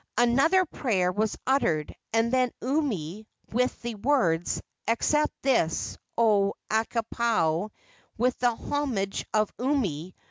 [0.17, 7.69] Another prayer was uttered, and then Umi, with the words, "Accept this, O Akuapaao,
[8.17, 10.15] with the homage of Umi!"